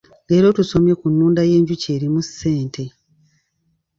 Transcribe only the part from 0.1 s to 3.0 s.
Leero tusomye ku nnunda y’enjuki erimu ssente.